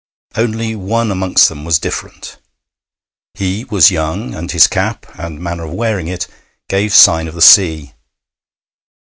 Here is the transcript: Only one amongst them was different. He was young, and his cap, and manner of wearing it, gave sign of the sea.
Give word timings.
Only 0.35 0.75
one 0.75 1.11
amongst 1.11 1.47
them 1.47 1.63
was 1.63 1.77
different. 1.77 2.37
He 3.35 3.65
was 3.65 3.91
young, 3.91 4.33
and 4.33 4.49
his 4.49 4.65
cap, 4.65 5.05
and 5.13 5.39
manner 5.39 5.65
of 5.65 5.73
wearing 5.73 6.07
it, 6.07 6.25
gave 6.67 6.91
sign 6.91 7.27
of 7.27 7.35
the 7.35 7.39
sea. 7.43 7.93